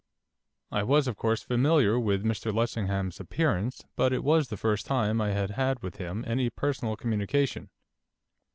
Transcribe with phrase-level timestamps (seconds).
[0.71, 5.21] I was, of course, familiar with Mr Lessingham's appearance, but it was the first time
[5.21, 7.69] I had had with him any personal communication.